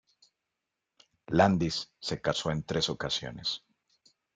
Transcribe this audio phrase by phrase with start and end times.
[1.29, 3.61] Landis se casó en tres ocasiones.